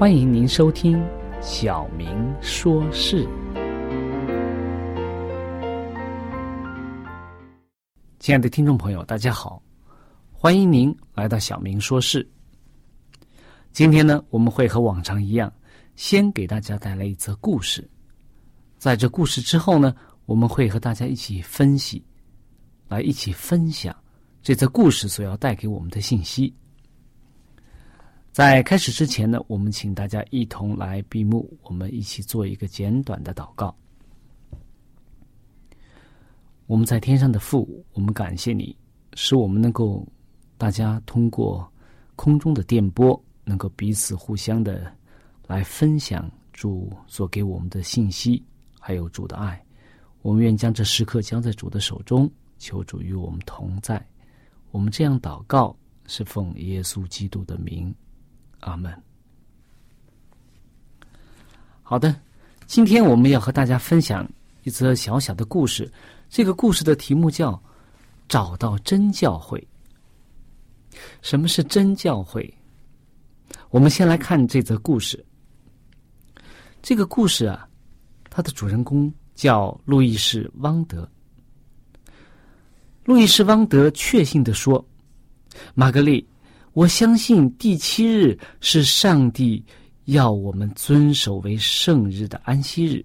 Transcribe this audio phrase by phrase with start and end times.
[0.00, 0.96] 欢迎您收听
[1.42, 3.22] 《小明说事》。
[8.18, 9.62] 亲爱的听众朋友，大家好，
[10.32, 12.24] 欢迎您来到《小明说事》。
[13.72, 15.52] 今天呢，我们会和往常一样，
[15.96, 17.86] 先给大家带来一则故事。
[18.78, 19.94] 在这故事之后呢，
[20.24, 22.02] 我们会和大家一起分析，
[22.88, 23.94] 来一起分享
[24.40, 26.54] 这则故事所要带给我们的信息。
[28.32, 33.74] 在开始之前呢，我们请大家一同来闭目，我们一起做一个简短的祷告。
[36.66, 38.76] 我们在天上的父，我们感谢你，
[39.14, 40.06] 使我们能够
[40.56, 41.68] 大家通过
[42.14, 44.92] 空中的电波，能够彼此互相的
[45.48, 48.40] 来分享主所给我们的信息，
[48.78, 49.60] 还有主的爱。
[50.22, 54.00] 我们愿将这时刻交在主的手中，求主与我们同在。
[54.70, 55.76] 我们这样祷告，
[56.06, 57.92] 是奉耶稣基督的名。
[58.60, 58.92] 阿门。
[61.82, 62.14] 好的，
[62.66, 64.28] 今天我们要和大家分享
[64.62, 65.90] 一则小小的故事。
[66.28, 67.52] 这个故事的题目叫
[68.28, 69.58] 《找到真教会》。
[71.20, 72.52] 什么是真教会？
[73.70, 75.24] 我们先来看这则故事。
[76.80, 77.68] 这个故事啊，
[78.30, 81.08] 它的主人公叫路易士·汪德。
[83.04, 84.84] 路易士·汪德确信的说
[85.74, 86.24] ：“玛格丽。”
[86.72, 89.64] 我相信第七日是上帝
[90.04, 93.04] 要我们遵守为圣日的安息日。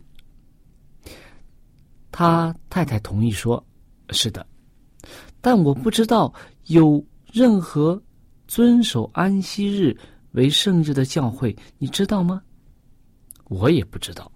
[2.11, 3.63] 他太太同意说
[4.11, 4.45] ：“是的。”
[5.41, 6.33] 但我不知道
[6.67, 8.01] 有任何
[8.47, 9.97] 遵守安息日
[10.31, 12.41] 为圣日的教会，你知道吗？
[13.45, 14.31] 我也不知道。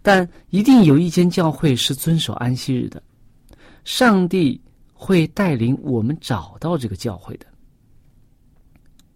[0.00, 3.02] 但一定有一间教会是遵守安息日的。
[3.84, 4.60] 上帝
[4.92, 7.46] 会带领我们找到这个教会的。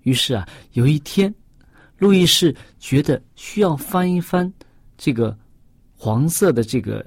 [0.07, 1.35] 于是啊，有一天，
[1.99, 4.51] 路易士觉得需要翻一翻
[4.97, 5.37] 这个
[5.97, 7.05] 黄色的这个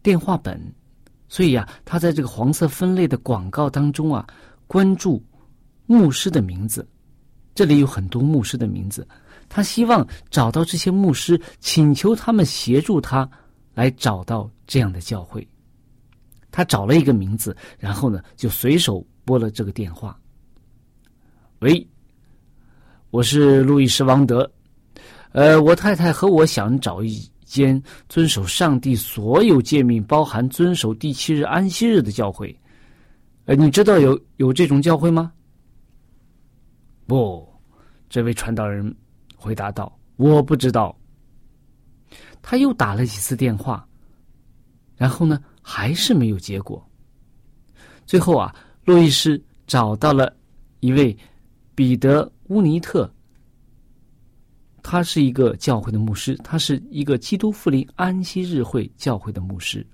[0.00, 0.72] 电话本，
[1.28, 4.24] 所以呀，他在这个黄色分类的广告当中啊，
[4.68, 5.20] 关注
[5.86, 6.88] 牧师的名字。
[7.52, 9.04] 这里有很多牧师的名字，
[9.48, 13.28] 他希望找到这些牧师，请求他们协助他
[13.74, 15.44] 来找到这样的教会。
[16.52, 20.16] 他找了一个名字，然后呢，就随手拨了这个电话。
[21.60, 21.84] 喂，
[23.10, 24.48] 我是路易斯·王德，
[25.32, 32.56] 呃，我太太和我想找一间遵守上帝所有诫命，包含遵守第七日安息日的教会。
[33.46, 35.32] 呃，你知道有有这种教会吗？
[37.08, 37.44] 不，
[38.08, 38.94] 这位传道人
[39.34, 40.96] 回答道：“我不知道。”
[42.40, 43.84] 他又打了几次电话，
[44.96, 46.88] 然后呢，还是没有结果。
[48.06, 50.32] 最后啊，路易斯找到了
[50.78, 51.16] 一位
[51.78, 53.08] 彼得乌尼特，
[54.82, 59.86] 他是一个教会的牧师，他是一个基督复临安息日会教会的牧师。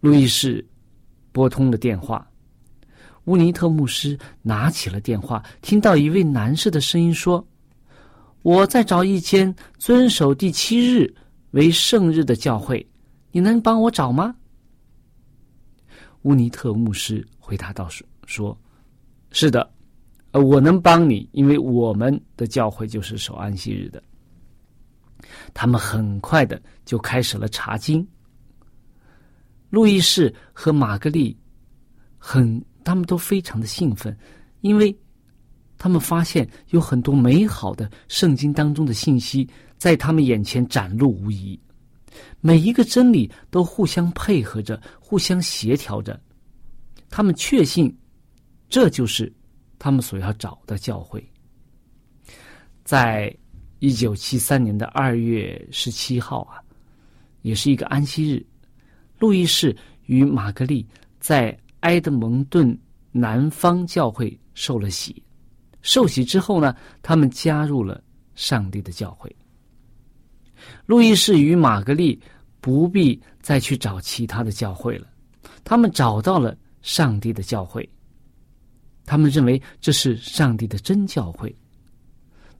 [0.00, 0.62] 路易斯
[1.32, 2.30] 拨通了电话，
[3.24, 7.42] 乌尼特牧师拿起了电话，听到一位男士的声音说
[8.44, 11.10] ：“我在找一间遵守第七日
[11.52, 12.86] 为圣日的教会，
[13.32, 14.36] 你能帮我找吗？”
[16.20, 17.88] 乌尼特牧师回答道
[18.28, 18.54] ：“说，
[19.30, 19.66] 是的，
[20.32, 24.02] 呃，我能帮你，因为我们的教会就是守安息日的。”
[25.52, 28.06] 他们很快的就开始了查经。
[29.68, 31.36] 路易士和玛格丽
[32.18, 34.16] 很，他们都非常的兴奋，
[34.60, 34.96] 因为
[35.78, 39.48] 他们发现有很多美好的圣经当中的信息
[39.78, 41.58] 在他们眼前展露无遗。
[42.40, 46.20] 每一个真理都互相配合着，互相协调着。
[47.08, 47.96] 他们确信，
[48.68, 49.32] 这就是
[49.80, 51.26] 他们所要找的教会。
[52.84, 53.34] 在
[53.78, 56.62] 一九七三年的二月十七号啊，
[57.42, 58.46] 也是一个安息日，
[59.18, 59.74] 路易士
[60.04, 60.86] 与玛格丽
[61.18, 62.78] 在埃德蒙顿
[63.10, 65.22] 南方教会受了洗。
[65.80, 68.02] 受洗之后呢，他们加入了
[68.34, 69.34] 上帝的教会。
[70.84, 72.20] 路易士与玛格丽
[72.60, 75.06] 不必再去找其他的教会了，
[75.64, 77.88] 他们找到了上帝的教会。
[79.10, 81.52] 他们认为这是上帝的真教会。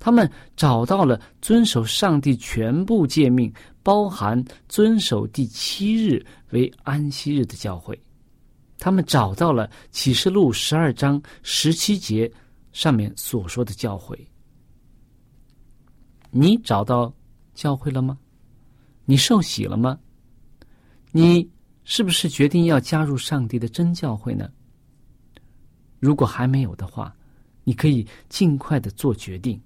[0.01, 3.53] 他们找到了遵守上帝全部诫命，
[3.85, 7.97] 包含遵守第七日为安息日的教会。
[8.81, 12.29] 他们找到了启示录十二章十七节
[12.73, 14.19] 上面所说的教会。
[16.33, 17.15] 你找到？
[17.55, 18.19] 教会了吗？
[19.05, 19.97] 你受洗了吗？
[21.13, 21.49] 你
[21.85, 24.51] 是不是决定要加入上帝的真教会呢？
[26.01, 27.15] 如果还没有的话，
[27.63, 29.61] 你可以尽快的做决定。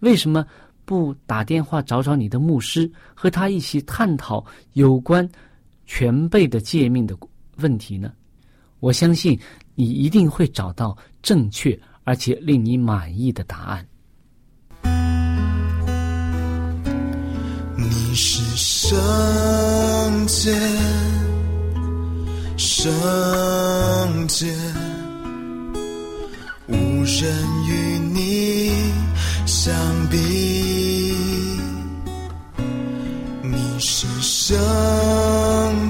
[0.00, 0.44] 为什么
[0.84, 4.44] 不打电话找找你的牧师，和他一起探讨
[4.74, 5.26] 有关
[5.86, 7.16] 全备的诫命的
[7.56, 8.12] 问题呢？
[8.80, 9.38] 我相信
[9.74, 13.86] 你一定会找到正确而且令你满意的答案。
[17.76, 20.50] 你是圣洁，
[22.56, 24.46] 圣洁，
[27.00, 27.32] 无人
[27.66, 28.92] 与你
[29.46, 29.72] 相
[30.10, 30.18] 比。
[33.42, 34.58] 你是圣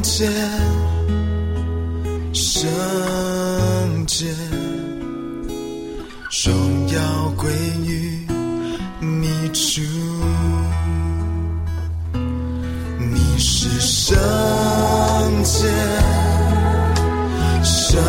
[0.02, 0.30] 洁，
[2.32, 4.26] 圣洁，
[6.44, 7.50] 荣耀归
[7.84, 8.24] 于
[9.00, 9.82] 你主。
[13.00, 14.16] 你是圣
[15.42, 15.66] 洁，
[17.64, 18.00] 圣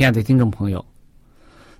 [0.00, 0.82] 亲爱的听众朋友，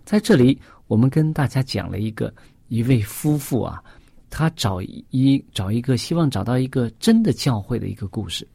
[0.05, 2.31] 在这里我们跟大家讲了一个
[2.69, 3.83] 一位夫妇啊，
[4.29, 8.47] 他找一找一个希望找到一个真的教会的一个故事。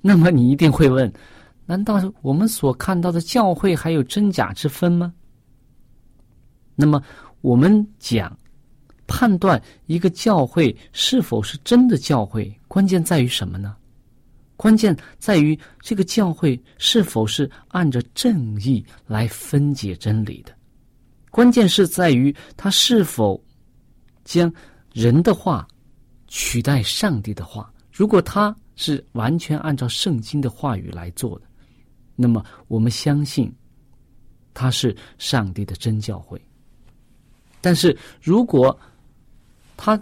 [0.00, 1.12] 那么你一定会问：
[1.66, 5.12] 难道我们所看到的教会还有真假之分吗？
[6.74, 7.02] 那么
[7.42, 8.34] 我们讲
[9.06, 13.76] 判断一个教会是否是真的教会，关键在于什么呢？
[14.60, 20.54] 关键在于这个教会是否是按着正义来分解真理的，
[21.30, 23.42] 关键是在于他是否
[24.22, 24.52] 将
[24.92, 25.66] 人的话
[26.28, 27.72] 取代上帝的话。
[27.90, 31.46] 如果他是完全按照圣经的话语来做的，
[32.14, 33.50] 那么我们相信
[34.52, 36.38] 他是上帝的真教会。
[37.62, 38.78] 但是如果
[39.74, 39.98] 他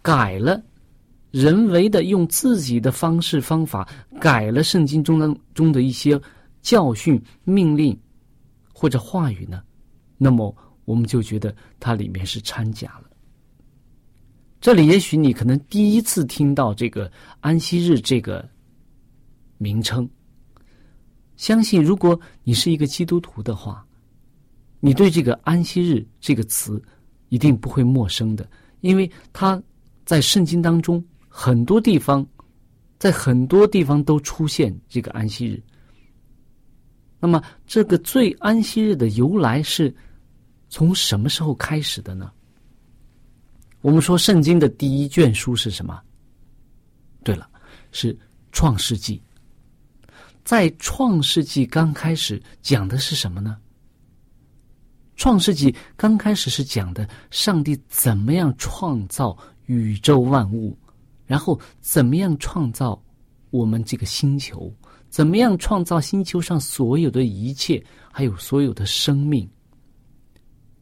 [0.00, 0.62] 改了，
[1.30, 3.88] 人为的用自己的方式方法
[4.20, 6.20] 改了圣经中的中的一些
[6.62, 7.98] 教训、命令
[8.72, 9.62] 或者话语呢，
[10.16, 10.54] 那么
[10.84, 13.10] 我们就觉得它里面是掺假了。
[14.60, 18.48] 这里也许你可能第一次听到这个安息日这个
[19.58, 20.08] 名称，
[21.36, 23.86] 相信如果你是一个基督徒的话，
[24.80, 26.82] 你对这个安息日这个词
[27.28, 28.48] 一定不会陌生的，
[28.80, 29.62] 因为它
[30.04, 31.04] 在圣经当中
[31.40, 32.26] 很多地方，
[32.98, 35.62] 在很多地方都出现这个安息日。
[37.20, 39.94] 那么，这个最安息日的由来是
[40.68, 42.32] 从什么时候开始的呢？
[43.82, 46.02] 我们说圣经的第一卷书是什么？
[47.22, 47.48] 对了，
[47.92, 48.18] 是
[48.50, 49.22] 创世纪。
[50.42, 53.56] 在创世纪刚开始讲的是什么呢？
[55.14, 60.76] 创世纪刚开始是讲的上帝怎么样创造宇宙万物，
[61.28, 63.00] 然后怎么样创造
[63.50, 64.72] 我们这个星球，
[65.10, 67.80] 怎么样创造星球上所有的一切，
[68.10, 69.48] 还有所有的生命。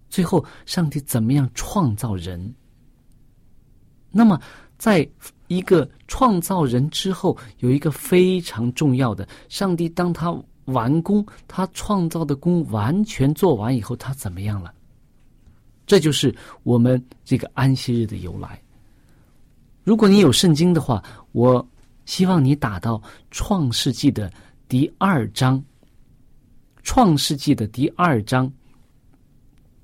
[0.08, 2.54] 最后，上帝怎么样创造人？
[4.10, 4.40] 那么，
[4.78, 5.06] 在
[5.48, 10.32] 一个创造人之后，有一个非常重要的，上帝当他
[10.66, 14.72] 完工，他创造的工完全做完以后，他怎么样了？
[15.86, 18.60] 这就是我们这个安息日的由来。
[19.86, 21.00] 如果你有圣经的话，
[21.30, 21.64] 我
[22.06, 23.00] 希望你打到
[23.30, 24.28] 创世纪的
[24.66, 25.64] 第二章，
[26.82, 28.52] 创世纪的第二章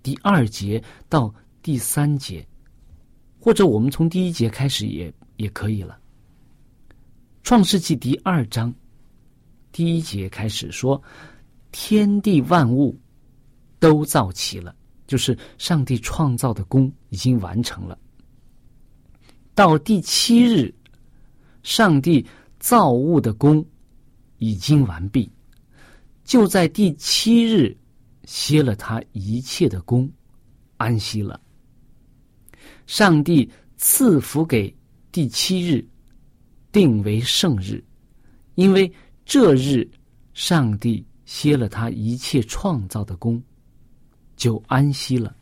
[0.03, 1.33] 第二节到
[1.63, 2.45] 第三节。
[3.39, 5.97] 或者我们从第一节开始也也可以了。
[7.45, 8.75] 创世纪第二章
[9.71, 11.01] 第一节开始说，
[11.71, 12.99] 天地万物
[13.79, 14.75] 都造齐了，
[15.07, 17.97] 就是上帝创造的功已经完成了。
[19.55, 20.75] 到第七日，
[21.63, 22.27] 上帝
[22.59, 23.65] 造物的功
[24.39, 25.31] 已经完毕，
[26.25, 27.77] 就在第七日
[28.25, 30.11] 歇了他一切的功，
[30.79, 31.41] 安息了。
[32.87, 34.75] 上帝赐福给
[35.11, 35.87] 第七日，
[36.71, 37.83] 定为圣日，
[38.55, 38.91] 因为
[39.25, 39.89] 这日
[40.33, 43.43] 上帝歇了他一切创造的功，
[44.35, 45.37] 就安息了。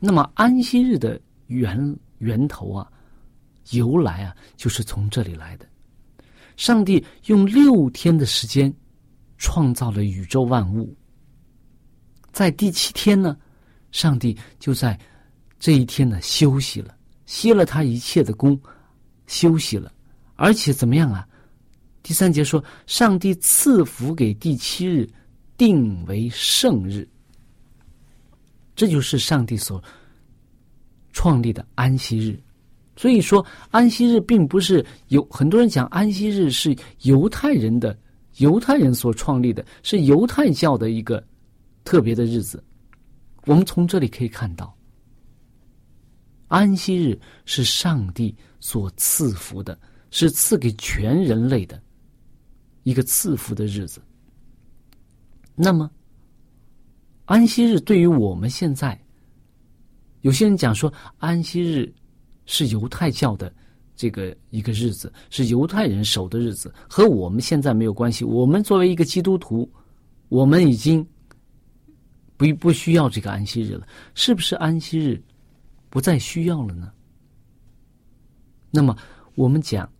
[0.00, 2.90] 那么安息日的原源头啊，
[3.70, 5.66] 由来啊，就是从这里来的。
[6.56, 8.72] 上帝用六天的时间
[9.36, 10.96] 创造了宇宙万物，
[12.32, 13.36] 在第七天呢，
[13.92, 14.98] 上帝就在。
[15.60, 16.96] 这一天呢，休息了，
[17.26, 18.56] 歇了他一切的功，
[19.26, 19.92] 休息了，
[20.36, 21.26] 而且怎么样啊？
[22.00, 25.04] 第三节说，上帝赐福给第七日，
[25.56, 27.04] 定为圣日。
[28.76, 29.82] 这就是上帝所
[31.18, 32.40] 创立的安息日。
[32.94, 37.98] 所以说，安息日并不是有很多人讲安息日是犹太人的
[38.36, 41.20] 犹太人所创立的，是犹太教的一个
[41.82, 42.62] 特别的日子。
[43.46, 44.72] 我们从这里可以看到。
[46.46, 49.76] 安息日是上帝所赐福的，
[50.12, 51.82] 是赐给全人类的
[52.84, 54.00] 一个赐福的日子。
[55.56, 55.90] 那么，
[57.24, 58.96] 安息日对于我们现在，
[60.22, 61.92] 有些人讲说，安息日
[62.46, 63.52] 是犹太教的
[63.94, 68.24] 这个一个日子，是犹太人守的日子，和我们现在没有关系。
[68.24, 69.70] 我们作为一个基督徒，
[70.28, 71.06] 我们已经
[72.36, 75.22] 不不需要这个安息日了，是不是安息日？
[75.90, 76.92] 不再需要了呢。
[78.70, 78.94] 那么，
[79.34, 79.90] 我们讲，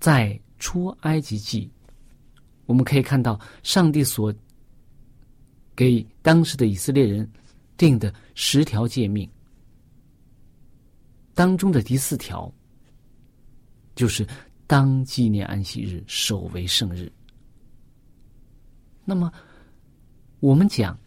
[0.00, 1.70] 在出埃及记，
[2.66, 4.34] 我们可以看到上帝所
[5.76, 7.30] 给当时的以色列人
[7.78, 9.26] 定的十条诫命
[11.32, 12.52] 当中的第四条，
[13.94, 14.26] 就是
[14.66, 17.10] 当纪念安息日，守为圣日。
[19.04, 19.32] 那么，
[20.40, 20.98] 我们讲，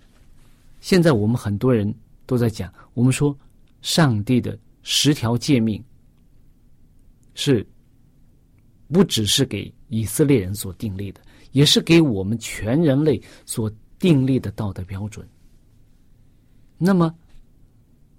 [0.79, 1.93] 现在我们很多人
[2.25, 3.37] 都在讲，我们说
[3.81, 5.83] 上帝的十条诫命
[7.35, 7.67] 是
[8.87, 15.27] 不只是给以色列人所订立的，也是给我们全人类所订立的道德标准。
[16.83, 17.13] 那么，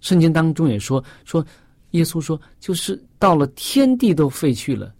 [0.00, 1.44] 圣经当中也说说，
[1.90, 4.94] 耶稣说，就是到了天地都废去了，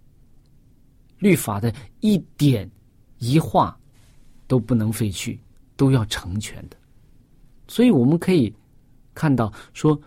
[1.17, 2.69] 律法的一点
[3.19, 3.79] 一画
[4.47, 5.39] 都不能废去，
[5.77, 6.75] 都要成全的。
[7.69, 8.53] 所以我们可以
[9.15, 9.97] 看到，说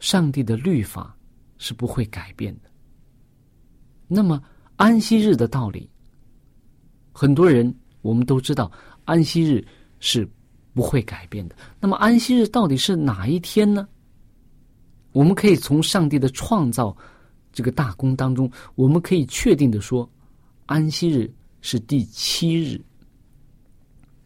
[0.00, 1.16] 上帝的律法
[1.56, 2.70] 是不会改变的。
[4.06, 4.38] 那么
[4.76, 5.88] 安息日的道理，
[7.10, 8.70] 很多人我们都知道，
[9.06, 9.66] 安息日
[9.98, 10.28] 是
[10.74, 11.56] 不会改变的。
[11.80, 13.86] 那么安息日到底是哪一天呢？
[15.12, 16.96] 我们可以从上帝的创造
[17.52, 20.08] 这个大功当中，我们可以确定的说，
[20.66, 22.80] 安息日是第七日。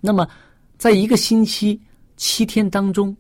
[0.00, 0.28] 那么，
[0.76, 1.80] 在一个星期
[2.16, 3.16] 七天当中，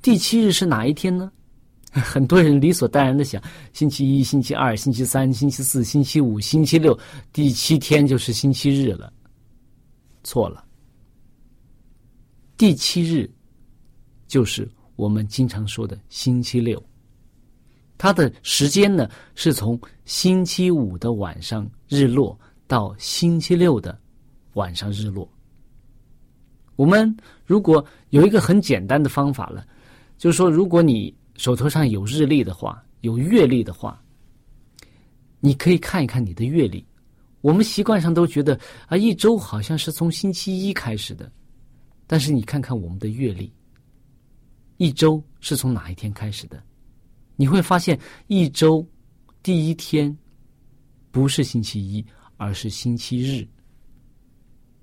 [0.00, 1.30] 第七日是哪一天呢？
[1.92, 3.42] 很多人理所当然的想，
[3.74, 6.98] 星期一、星期二、星期三、星期四、星期五、星期六，
[7.34, 9.12] 第七天就是星期日了。
[10.24, 10.64] 错了，
[12.62, 13.28] 第七日
[14.28, 16.80] 就是我们经常说的星期六。
[17.98, 23.98] 它的时间呢，是从星期五的晚上日落到星期六的
[24.52, 25.28] 晚上日落。
[26.76, 27.12] 我们
[27.44, 29.66] 如果有一个很简单的方法了，
[30.16, 34.00] 就是说，如果你手头上有日历的话，有月历的话，
[35.40, 36.86] 你可以看一看你的月历。
[37.40, 41.28] 我们习惯上都觉得啊，一周好像是从星期一开始的，
[42.12, 43.50] 但是你看看我们的月历，
[44.76, 46.62] 一周是从哪一天开始的？
[47.36, 48.86] 你会发现，一周
[49.42, 50.14] 第一天
[51.10, 52.04] 不是星期一，
[52.36, 53.48] 而是星期日。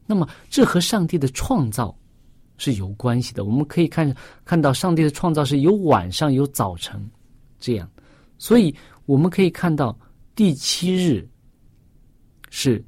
[0.07, 1.95] 那么，这和上帝的创造
[2.57, 3.45] 是有关系的。
[3.45, 4.11] 我们可以看
[4.43, 6.99] 看到，上帝的创造是有晚上有早晨
[7.59, 7.87] 这样，
[8.39, 9.95] 所以我们可以看到
[10.33, 11.29] 第七日
[12.49, 12.83] 是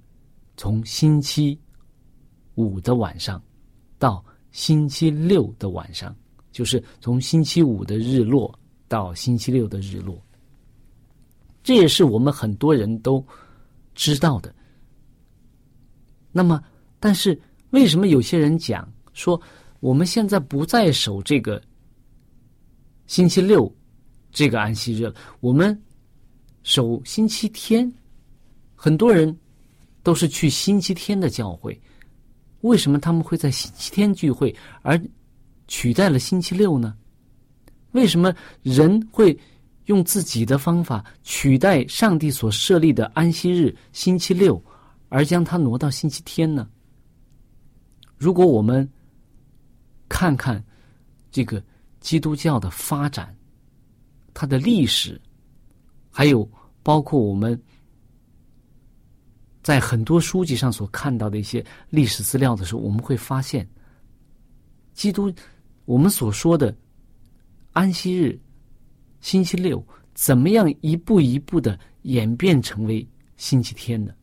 [0.57, 1.55] 从星期
[2.55, 3.39] 五的晚上
[3.99, 6.15] 到星期六的晚上，
[6.51, 8.53] 就是从星期五的日落
[8.87, 10.21] 到星期六的日落。
[11.63, 13.25] 这也是我们很多人都
[13.93, 14.53] 知道的。
[16.31, 16.63] 那么，
[16.99, 19.39] 但是为什么有些人讲说
[19.79, 21.61] 我们现在不再守这个
[23.05, 23.73] 星期六
[24.31, 25.79] 这个安息日了，我们
[26.63, 27.91] 守星期天？
[28.75, 29.37] 很多人
[30.01, 31.79] 都是去星期天的教会，
[32.61, 34.99] 为什么他们会在星期天聚会而
[35.67, 36.95] 取代了星期六呢？
[37.91, 39.37] 为什么人会
[39.85, 44.63] 用自己的方法取代上帝所设立的安息日星期六，
[45.09, 46.69] 而将它挪到星期天呢？
[48.17, 48.87] 如果我们
[50.07, 50.63] 看看
[51.31, 51.61] 这个
[51.99, 53.35] 基督教的发展，
[54.33, 55.19] 它的历史，
[56.09, 56.49] 还有
[56.83, 57.59] 包括我们
[59.63, 63.67] 在很多书籍上所看到的一些历史资料的时候，我们会发现，
[64.93, 65.31] 基督
[65.85, 66.75] 我们所说的
[67.71, 68.39] 安息日
[69.19, 74.15] 星期六，怎么样一步一步的演变成为星期天的？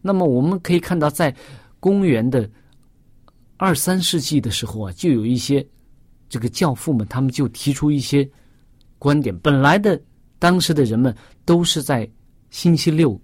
[0.00, 1.34] 那么我们可以看到，在
[1.80, 2.48] 公元的
[3.56, 5.66] 二三世纪的时候啊，就有一些
[6.28, 8.28] 这个教父们，他们就提出一些
[8.98, 9.36] 观点。
[9.38, 10.00] 本来的
[10.38, 12.08] 当时的人们都是在
[12.50, 13.20] 星期六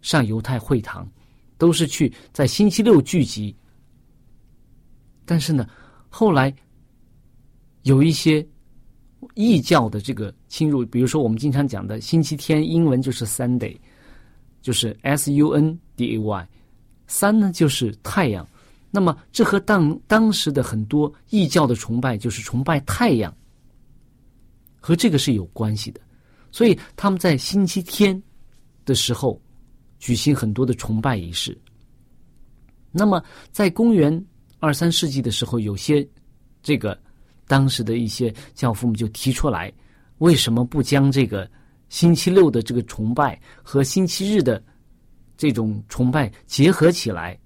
[0.00, 1.08] 上犹太会堂，
[1.56, 3.54] 都是去在星期六聚集。
[5.24, 5.68] 但是呢，
[6.08, 6.54] 后来
[7.82, 8.46] 有一些
[9.34, 13.76] 异教的这个侵入，比如说我们经常讲的星期天，英文就是 Sunday，
[14.62, 16.48] 就是 S U N D A Y。
[17.10, 18.46] 三呢就是太阳，
[18.90, 23.34] 那么这和当当时的很多异教的崇拜，就是崇拜太阳，
[24.78, 26.00] 和这个是有关系的。
[26.52, 28.22] 所以他们在星期天
[28.84, 29.40] 的时候
[29.98, 31.56] 举行很多的崇拜仪式。
[32.90, 34.24] 那么在公元
[34.58, 36.06] 二三世纪的时候，有些
[36.62, 36.98] 这个
[37.46, 39.72] 当时的一些教父们就提出来，
[40.18, 41.48] 为什么不将这个
[41.88, 44.62] 星期六的这个崇拜和星期日的？
[45.40, 47.38] 这种崇拜结合起来，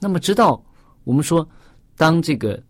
[0.00, 0.60] 那么直到
[1.04, 1.48] 我们说，
[1.96, 2.60] 当这个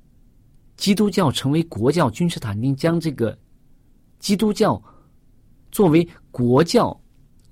[0.76, 3.34] 基督教成为国教，君士坦丁将这个
[4.18, 4.78] 基督教
[5.72, 6.94] 作为国教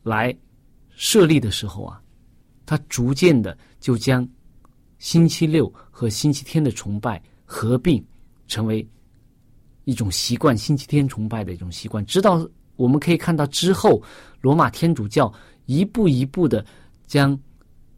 [0.02, 0.36] 来
[0.96, 2.00] 设立的时候啊，
[2.66, 4.26] 他逐渐的就将
[4.98, 8.04] 星期六和星期天的崇拜合并，
[8.46, 8.87] 成为
[9.85, 12.04] 一种习惯，星期天崇拜的一种习惯。
[12.07, 14.02] 直到我们可以看到之后，
[14.40, 15.33] 罗马天主教。
[15.66, 16.62] 一步一步的
[17.07, 17.40] 将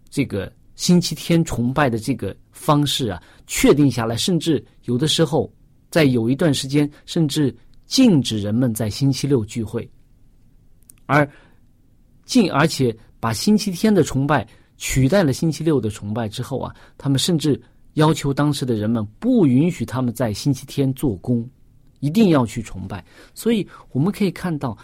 [0.08, 5.52] 这个星期天崇拜的这个方式啊确定下来，甚至有的时候
[5.90, 7.52] 在有一段时间，甚至
[7.86, 9.90] 禁止人们在星期六聚会，
[11.06, 11.28] 而
[12.26, 17.58] 禁而且把星期天的崇拜取代了星期六的崇拜之后啊，他们甚至
[17.94, 21.48] 要求当时的人们不允许他们在星期天做工，
[22.00, 23.02] 一定要去崇拜。
[23.32, 24.76] 所以我们可以看到，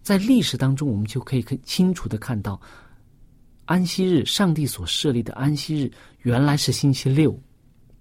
[0.00, 2.58] 在历史当中，我们就可以很清楚的看到。
[3.66, 7.38] 安息日，上帝所设立的安息日原来是星期六，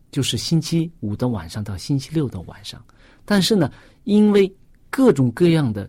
[0.10, 2.84] 就是星期五的晚上到星期六的晚上。
[3.26, 3.72] 但是呢，
[4.06, 4.52] 因为
[4.90, 5.88] 各种各样的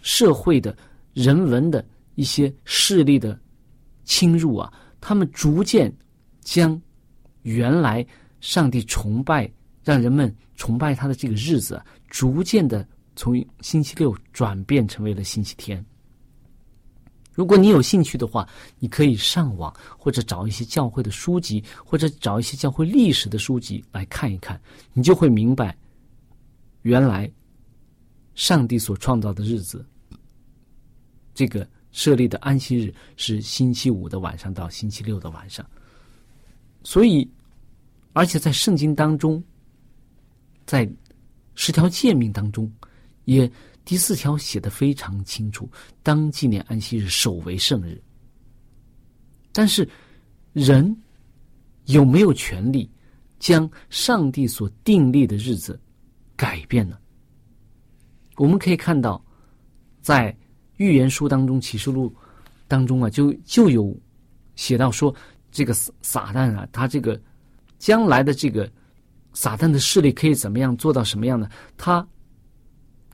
[0.00, 0.74] 社会的
[1.20, 3.38] 人文的一些势力的
[4.04, 5.94] 侵入啊，他们逐渐
[6.40, 6.80] 将
[7.42, 8.04] 原来
[8.40, 9.50] 上帝崇拜
[9.84, 15.84] 让人们崇拜他的这个日子，逐渐的从星期六转变成为了星期天。
[17.32, 24.60] 如果你有兴趣的话，你可以上网或者找一些教会的书籍，或者找一些教会历史的书籍来看一看，
[24.92, 25.76] 你就会明白，
[26.82, 27.30] 原来
[28.34, 29.86] 上帝所创造的日子，
[31.40, 35.64] 这个设立的安息日是星期五的晚上到星期六的晚上。
[36.82, 37.26] 所以，
[38.12, 39.42] 而且在圣经当中，
[40.66, 40.86] 在
[41.54, 42.70] 十条诫命当中，
[43.24, 43.50] 也。
[43.82, 45.68] 第四条写的非常清楚，
[46.02, 48.00] 当纪念安息日，守为圣日。
[49.52, 49.88] 但是，
[50.52, 50.94] 人
[51.86, 52.88] 有没有权利
[53.38, 55.80] 将上帝所订立的日子
[56.36, 56.98] 改变呢？
[58.36, 59.24] 我们可以看到，
[60.02, 60.36] 在
[60.80, 62.12] 预言书当中，启示录
[62.66, 63.96] 当中啊，就就有
[64.56, 65.14] 写到说，
[65.52, 67.20] 这个撒撒旦啊，他这个
[67.78, 68.68] 将来的这个
[69.32, 71.48] 撒旦的势力可以怎么样做到什么样呢？
[71.76, 72.04] 他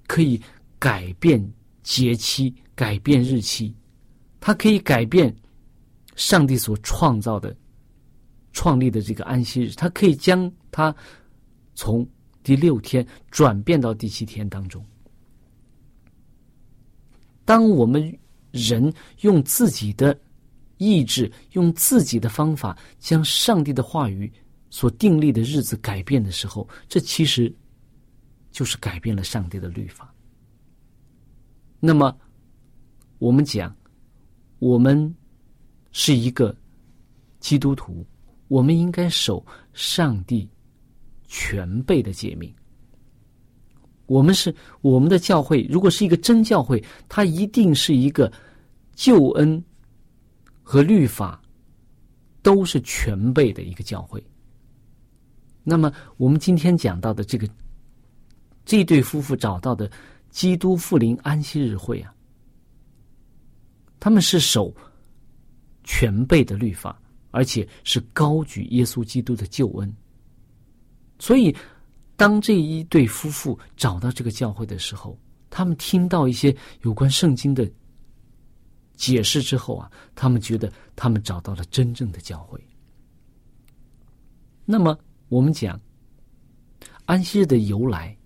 [0.06, 0.40] 可以。
[0.78, 1.42] 改变
[1.82, 3.74] 节期，改变日期，
[4.38, 5.34] 它可以改变
[6.16, 7.56] 上帝所创造的、
[8.52, 10.94] 创立的这个安息日，它可以将它
[11.74, 12.06] 从
[12.42, 14.84] 第六天转变到第七天当中。
[17.46, 18.14] 当我们
[18.50, 20.18] 人用自己的
[20.76, 24.30] 意志、用自己的方法将上帝的话语
[24.68, 27.50] 所订立的日子改变的时候，这其实
[28.50, 30.12] 就是改变了上帝的律法。
[31.80, 32.14] 那么，
[33.18, 33.74] 我们讲，
[34.58, 35.14] 我们
[35.92, 36.54] 是一个
[37.38, 38.04] 基督徒，
[38.48, 40.48] 我们应该守上帝
[41.28, 42.52] 全备的诫命。
[44.06, 48.32] 我们是我们的教会，如果是一个真教会，它一定是一个
[48.94, 49.62] 救恩
[50.62, 51.40] 和律法
[52.42, 54.24] 都是全备的一个教会。
[55.62, 57.48] 那么，我们今天讲到的这个
[58.64, 59.90] 这对夫妇找到的。
[60.28, 62.12] 基督复临安息日会啊，
[63.98, 64.74] 他们是守
[65.82, 69.90] 全备的律法，而且是高举耶稣基督的救恩。
[71.18, 71.56] 所以，
[72.16, 75.18] 当这一对夫妇找到这个教会的时候，
[75.50, 77.70] 他们听到一些有关圣经的
[78.96, 82.60] 解释之后啊，他们觉得他们找到了真正的教会。
[84.64, 84.98] 那么，
[85.28, 85.80] 我们讲
[87.04, 88.16] 安息日的由来。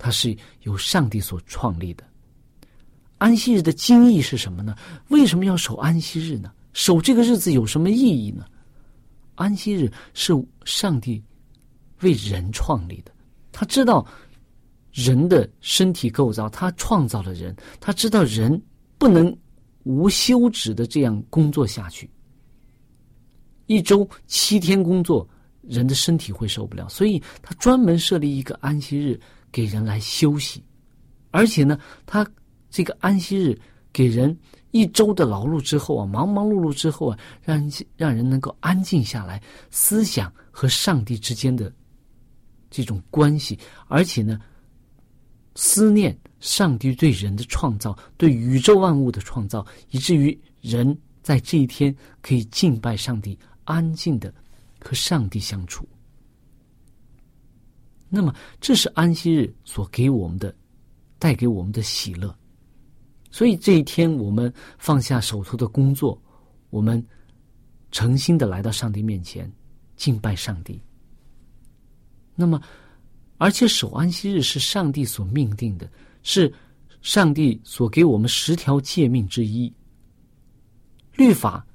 [0.00, 2.04] 它是由上帝所创立的。
[3.18, 4.76] 安息日的经义是什么呢？
[5.08, 6.52] 为什么要守安息日呢？
[6.72, 8.46] 守这个日子有什么意义呢？
[9.34, 10.32] 安息日是
[10.64, 11.20] 上帝
[12.02, 13.10] 为人创立的。
[13.58, 14.06] 他知道
[14.92, 18.62] 人的身体构造，他创造了人，他知道人
[18.98, 19.36] 不能
[19.82, 22.08] 无休止的这样工作下去。
[23.66, 25.28] 一周七天工作，
[25.62, 29.20] 人的身体会受不了，所以他专门设立一个安息日。
[29.50, 30.62] 给人来休息，
[31.30, 32.24] 而且呢，他
[32.68, 33.58] 这个安息日
[33.94, 34.38] 给人
[34.72, 37.58] 一周的劳碌之后啊，忙忙碌碌之后啊，让
[37.96, 41.72] 让人能够安静下来，思想和上帝之间的
[42.70, 44.40] 这种关系，而且呢，
[45.54, 54.32] 思念上帝对人的创造，对宇宙万物的创造，以至于人在这一天可以敬拜上帝，安静的
[54.80, 55.88] 和上帝相处。
[58.08, 60.54] 那么，这是安息日所给我们的、
[61.18, 62.34] 带给我们的喜乐。
[63.30, 66.18] 所以这一天，我们放下手头的工作，
[66.70, 67.04] 我们
[67.90, 69.52] 诚心的来到上帝面前
[69.96, 70.80] 敬拜上帝。
[72.40, 72.62] 那么，
[73.36, 75.90] 而且守安息日是上帝所命定的，
[76.22, 76.52] 是
[77.02, 79.72] 上帝所给我们十条诫命之一。
[81.16, 81.66] 律法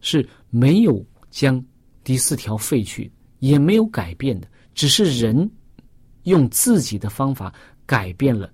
[0.00, 1.60] 是没有将
[2.04, 4.46] 第四条废去，也没有改变的。
[4.72, 5.50] 只是人
[6.22, 7.52] 用自己的方法
[7.84, 8.48] 改变了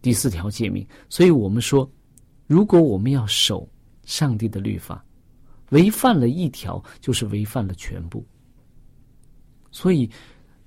[0.00, 1.90] 第四条诫命，所以我们说，
[2.46, 3.68] 如果我们要守
[4.04, 5.04] 上帝的律法，
[5.70, 8.24] 违反了一条就是违反了全部。
[9.70, 10.10] 所以，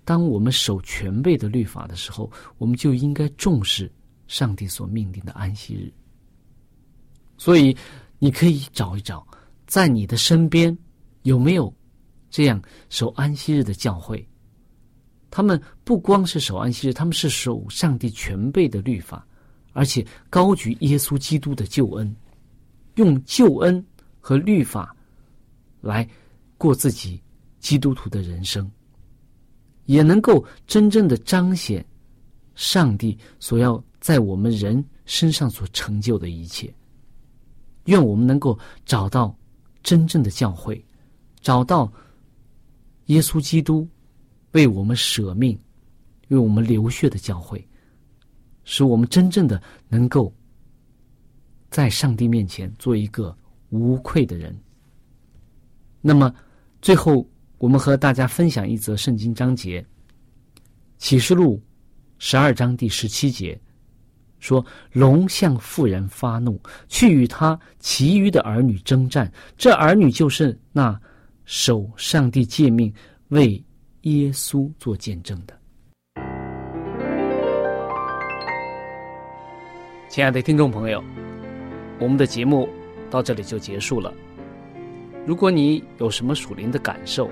[0.06, 3.92] 当我们守全备的律法的时候，我们就应该重视
[4.28, 5.92] 上帝所命定的安息日。
[7.38, 7.76] 所以，
[8.20, 9.26] 你可以找一找，
[9.68, 10.78] 在你的身边
[11.24, 11.74] 有没有
[12.30, 14.26] 这样守安息日的教会。
[15.30, 19.28] 他们不光是守安息日，他们是守上帝全备的律法，
[19.74, 22.16] 而且高举耶稣基督的救恩，
[22.96, 23.84] 用救恩
[24.22, 24.96] 和律法
[25.82, 26.08] 来
[26.58, 27.22] 过自己
[27.60, 28.70] 基督徒的人生，
[29.86, 31.86] 也能够真正的彰显
[32.56, 36.74] 上帝所要在我们人身上所成就的一切。
[37.86, 39.36] 愿我们能够找到
[39.82, 40.84] 真正的教会，
[41.42, 41.92] 找到
[43.06, 43.88] 耶稣基督。
[44.54, 45.60] 为我们舍命、
[46.28, 47.68] 为我们流血的教会，
[48.66, 50.32] 使我们真正的能够
[51.72, 53.36] 在上帝面前做一个
[53.70, 54.56] 无愧的人。
[56.02, 56.32] 那么，
[56.84, 57.28] 最后
[57.64, 59.82] 我们和大家分享一则圣经章节，
[60.98, 61.56] 《启示录》
[62.18, 63.58] 十二章第十七节
[64.40, 69.32] 说：“龙向妇人发怒，去与他其余的儿女征战。
[69.58, 71.00] 这儿女就是那
[71.46, 72.94] 守上帝诫命
[73.30, 73.64] 为。”
[74.04, 75.58] 耶稣做见证的，
[80.10, 81.02] 亲爱的听众朋友，
[81.98, 82.68] 我们的节目
[83.10, 84.14] 到这里就结束了。
[85.26, 87.32] 如果你有什么属灵的感受，